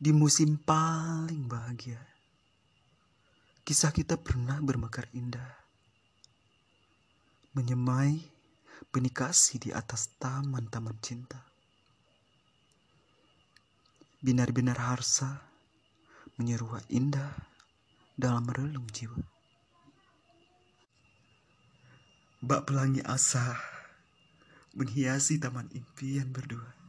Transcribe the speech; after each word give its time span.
Di 0.00 0.16
musim 0.16 0.56
paling 0.56 1.44
bahagia, 1.44 2.00
kisah 3.68 3.92
kita 3.92 4.16
pernah 4.16 4.56
bermekar 4.56 5.04
indah. 5.12 5.60
Menyemai 7.52 8.16
benih 8.88 9.12
kasih 9.12 9.60
di 9.60 9.76
atas 9.76 10.08
taman-taman 10.16 10.96
cinta. 11.04 11.44
Binar-binar 14.24 14.80
harsa 14.80 15.44
menyeruak 16.40 16.88
indah 16.88 17.36
dalam 18.16 18.48
relung 18.48 18.88
jiwa. 18.88 19.20
Bak 22.40 22.72
pelangi 22.72 23.04
asa 23.04 23.52
menghiasi 24.72 25.36
taman 25.36 25.68
impian 25.76 26.32
berdua. 26.32 26.79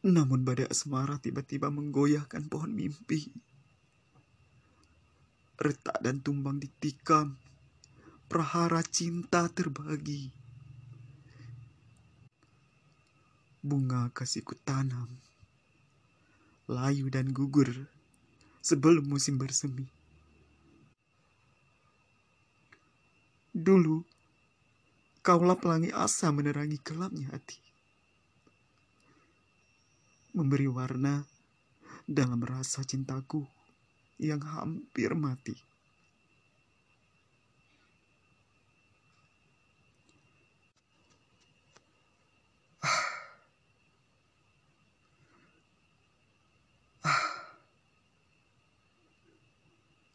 Namun 0.00 0.48
badai 0.48 0.64
asmara 0.64 1.20
tiba-tiba 1.20 1.68
menggoyahkan 1.68 2.48
pohon 2.48 2.72
mimpi. 2.72 3.28
Retak 5.60 6.00
dan 6.00 6.24
tumbang 6.24 6.56
ditikam. 6.56 7.36
Prahara 8.24 8.80
cinta 8.80 9.44
terbagi. 9.52 10.32
Bunga 13.60 14.08
kasihku 14.16 14.56
tanam. 14.64 15.20
Layu 16.64 17.12
dan 17.12 17.36
gugur 17.36 17.68
sebelum 18.64 19.04
musim 19.04 19.36
bersemi. 19.36 19.84
Dulu, 23.52 24.00
kaulah 25.20 25.60
pelangi 25.60 25.92
asa 25.92 26.32
menerangi 26.32 26.80
gelapnya 26.80 27.36
hati 27.36 27.60
memberi 30.30 30.70
warna 30.70 31.26
dalam 32.06 32.42
rasa 32.42 32.86
cintaku 32.86 33.42
yang 34.20 34.42
hampir 34.42 35.14
mati. 35.16 35.54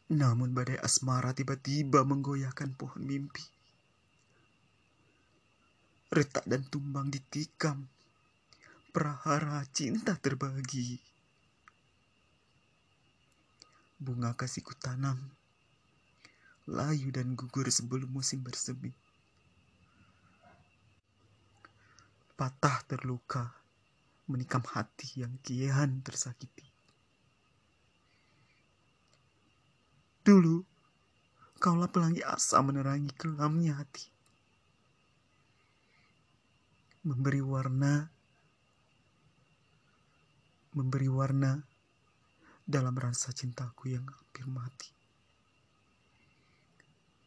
Namun 0.06 0.54
badai 0.54 0.78
asmara 0.80 1.34
tiba-tiba 1.34 2.06
menggoyahkan 2.06 2.78
pohon 2.78 3.02
mimpi. 3.04 3.42
Retak 6.08 6.46
dan 6.46 6.62
tumbang 6.70 7.10
ditikam 7.10 7.90
prahara 8.96 9.60
cinta 9.76 10.16
terbagi. 10.16 10.96
Bunga 14.00 14.32
kasihku 14.32 14.72
tanam, 14.80 15.20
layu 16.64 17.12
dan 17.12 17.36
gugur 17.36 17.68
sebelum 17.68 18.08
musim 18.08 18.40
bersemi. 18.40 18.96
Patah 22.40 22.88
terluka, 22.88 23.52
menikam 24.32 24.64
hati 24.64 25.20
yang 25.20 25.36
kian 25.44 26.00
tersakiti. 26.00 26.64
Dulu, 30.24 30.64
kaulah 31.60 31.92
pelangi 31.92 32.24
asa 32.24 32.64
menerangi 32.64 33.12
kelamnya 33.12 33.76
hati. 33.76 34.08
Memberi 37.04 37.44
warna 37.44 38.15
memberi 40.76 41.08
warna 41.08 41.56
dalam 42.68 42.92
rasa 43.00 43.32
cintaku 43.32 43.96
yang 43.96 44.04
hampir 44.04 44.44
mati. 44.44 44.92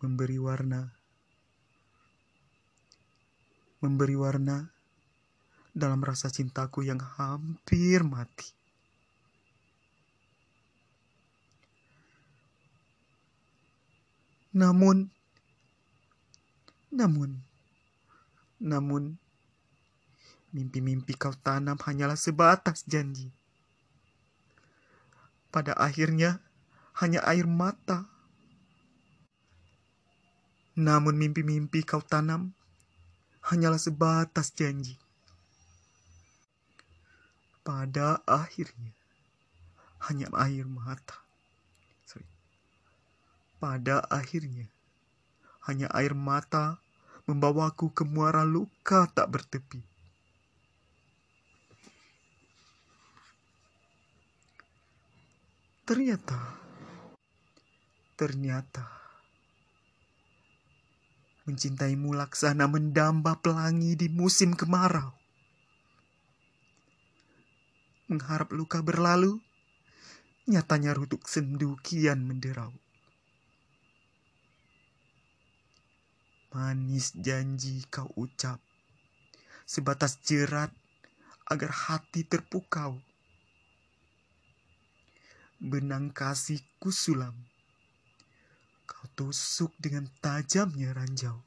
Memberi 0.05 0.37
warna, 0.37 0.85
memberi 3.81 4.13
warna 4.13 4.69
dalam 5.73 5.97
rasa 6.05 6.29
cintaku 6.29 6.85
yang 6.85 7.01
hampir 7.01 8.05
mati. 8.05 8.53
Namun, 14.53 15.09
namun, 16.93 17.41
namun, 18.61 19.17
mimpi-mimpi 20.51 21.13
kau 21.15 21.33
tanam 21.33 21.77
hanyalah 21.77 22.17
sebatas 22.17 22.85
janji 22.89 23.29
pada 25.49 25.73
akhirnya 25.73 26.37
hanya 27.01 27.25
air 27.25 27.49
mata. 27.49 28.05
Namun 30.79 31.17
mimpi-mimpi 31.19 31.83
kau 31.83 31.99
tanam 31.99 32.55
hanyalah 33.43 33.81
sebatas 33.81 34.53
janji. 34.55 34.95
Pada 37.66 38.23
akhirnya 38.23 38.93
hanya 40.07 40.31
air 40.39 40.66
mata. 40.69 41.17
Sorry. 42.07 42.29
Pada 43.59 44.05
akhirnya 44.07 44.69
hanya 45.67 45.91
air 45.91 46.16
mata 46.16 46.79
membawaku 47.27 47.91
ke 47.91 48.07
muara 48.07 48.47
luka 48.47 49.05
tak 49.11 49.27
bertepi. 49.29 49.88
Ternyata, 55.89 56.38
ternyata, 58.13 58.85
mencintaimu 61.50 62.13
laksana 62.13 62.69
mendamba 62.69 63.41
pelangi 63.41 63.97
di 63.97 64.05
musim 64.05 64.53
kemarau. 64.53 65.09
Mengharap 68.05 68.53
luka 68.53 68.85
berlalu, 68.85 69.41
nyatanya 70.45 70.94
rutuk 70.94 71.25
sendu 71.25 71.73
kian 71.81 72.22
menderau. 72.22 72.78
Manis 76.53 77.17
janji 77.17 77.81
kau 77.89 78.13
ucap, 78.13 78.61
sebatas 79.66 80.22
jerat 80.22 80.69
agar 81.49 81.73
hati 81.73 82.29
terpukau 82.29 83.09
benang 85.59 86.16
kasihku 86.16 86.88
sulam. 86.90 87.36
Kau 88.88 89.06
tusuk 89.14 89.75
dengan 89.75 90.08
tajamnya 90.24 90.96
ranjau. 90.96 91.44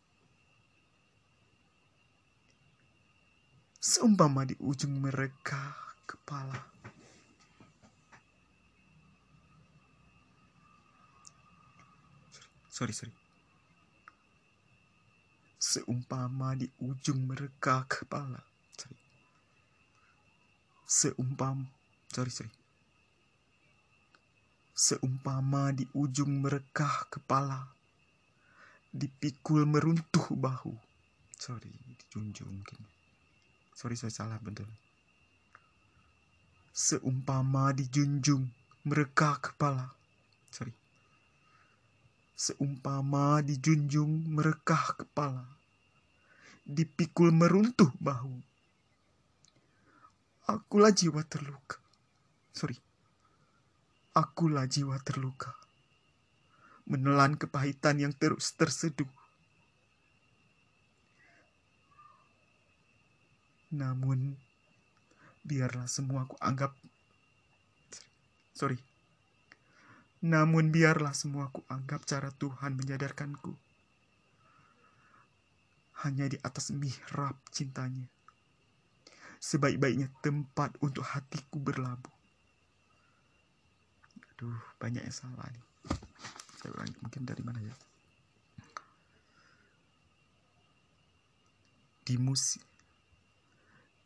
Seumpama 3.83 4.47
di 4.47 4.55
ujung 4.63 4.95
mereka 4.95 5.75
kepala. 6.07 6.55
Sorry, 12.71 12.95
sorry. 12.95 13.13
Seumpama 15.59 16.55
di 16.55 16.71
ujung 16.79 17.27
mereka 17.27 17.83
kepala. 17.91 18.39
Sorry. 18.79 18.97
Seumpam, 20.87 21.67
sorry, 22.15 22.31
sorry 22.31 22.62
seumpama 24.83 25.71
di 25.71 25.87
ujung 25.95 26.43
merekah 26.43 27.07
kepala, 27.07 27.71
dipikul 28.91 29.63
meruntuh 29.63 30.35
bahu. 30.35 30.75
Sorry, 31.39 31.71
dijunjung 31.71 32.51
mungkin. 32.51 32.83
Sorry, 33.79 33.95
saya 33.95 34.11
salah 34.11 34.43
betul. 34.43 34.67
Seumpama 36.75 37.71
dijunjung 37.71 38.43
merekah 38.83 39.39
kepala. 39.39 39.87
Sorry. 40.51 40.75
Seumpama 42.35 43.39
dijunjung 43.39 44.35
merekah 44.35 44.99
kepala, 44.99 45.47
dipikul 46.67 47.31
meruntuh 47.31 47.95
bahu. 48.03 48.35
Akulah 50.51 50.91
jiwa 50.91 51.23
terluka. 51.23 51.79
Sorry 52.51 52.75
akulah 54.13 54.69
jiwa 54.69 55.01
terluka, 55.01 55.57
menelan 56.85 57.41
kepahitan 57.41 57.97
yang 57.97 58.13
terus 58.13 58.53
terseduh. 58.53 59.09
Namun, 63.73 64.37
biarlah 65.49 65.89
semua 65.89 66.29
aku 66.29 66.37
anggap... 66.45 66.77
Sorry. 68.53 68.77
Namun 70.23 70.69
biarlah 70.69 71.17
semua 71.17 71.49
aku 71.49 71.65
anggap 71.73 72.05
cara 72.05 72.29
Tuhan 72.37 72.77
menyadarkanku. 72.77 73.57
hanya 76.03 76.27
di 76.27 76.39
atas 76.43 76.75
mihrab 76.75 77.39
cintanya. 77.55 78.11
Sebaik-baiknya 79.39 80.11
tempat 80.23 80.75
untuk 80.83 81.07
hatiku 81.07 81.63
berlabuh. 81.63 82.22
Aduh, 84.43 84.59
banyak 84.83 85.07
yang 85.07 85.15
salah 85.15 85.47
nih. 85.55 85.65
Saya 86.59 86.75
ulangi, 86.75 86.99
mungkin 86.99 87.23
dari 87.23 87.47
mana 87.47 87.63
ya? 87.63 87.71
Di 92.03 92.19
musim 92.19 92.59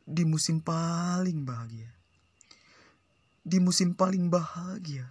di 0.05 0.29
musim 0.29 0.61
paling 0.61 1.49
bahagia. 1.49 1.88
Di 3.41 3.65
musim 3.65 3.97
paling 3.97 4.29
bahagia. 4.29 5.09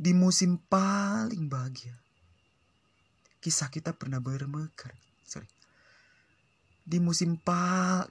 Di 0.00 0.16
musim 0.16 0.56
paling 0.56 1.44
bahagia 1.44 1.92
kisah 3.38 3.70
kita 3.70 3.94
pernah 3.94 4.18
bermekar. 4.18 4.92
Sorry. 5.24 5.48
Di 6.84 6.98
musim 6.98 7.36
pa 7.40 8.04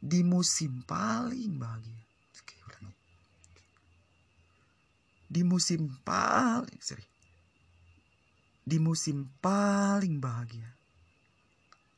di 0.00 0.20
musim 0.20 0.84
paling 0.84 1.56
bahagia. 1.56 2.00
Oke, 2.40 2.56
ulangi. 2.68 2.92
Di 5.34 5.42
musim 5.42 5.90
paling 6.06 6.78
sorry. 6.78 7.02
Di 8.62 8.78
musim 8.78 9.34
paling 9.42 10.22
bahagia. 10.22 10.78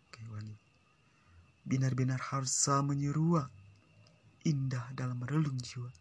Oke, 0.09 0.25
ulangi. 0.33 0.57
Binar-binar 1.69 2.33
harsa 2.33 2.81
menyeruak 2.81 3.53
indah 4.49 4.89
dalam 4.97 5.21
relung 5.29 5.61
jiwa. 5.61 5.93